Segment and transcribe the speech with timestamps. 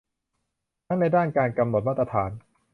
[0.87, 2.31] ทั้งในด้านการกำหนดมาตรฐาน